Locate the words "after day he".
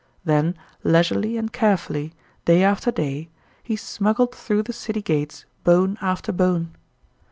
2.63-3.75